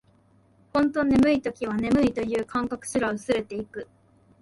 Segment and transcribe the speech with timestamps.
[0.73, 3.87] ほんと眠い時は、眠いという感覚すら薄れていく